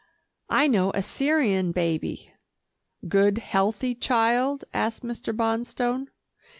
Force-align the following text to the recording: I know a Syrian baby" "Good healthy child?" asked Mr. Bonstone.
I 0.49 0.65
know 0.65 0.89
a 0.95 1.03
Syrian 1.03 1.73
baby" 1.73 2.33
"Good 3.07 3.37
healthy 3.37 3.93
child?" 3.93 4.63
asked 4.73 5.03
Mr. 5.03 5.31
Bonstone. 5.31 6.07